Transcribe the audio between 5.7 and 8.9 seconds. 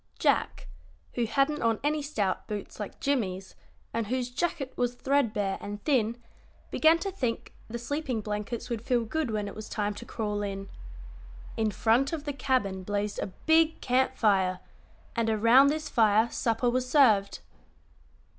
thin, began to think the sleeping blankets would